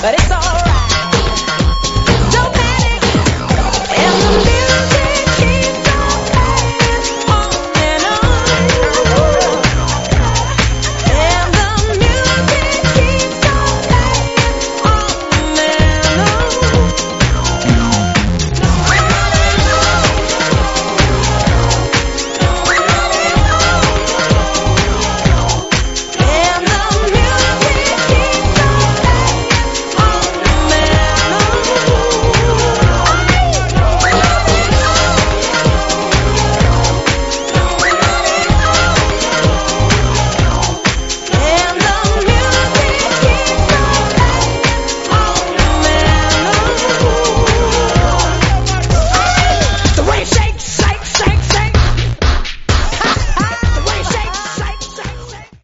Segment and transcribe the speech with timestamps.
[0.00, 0.47] But it's all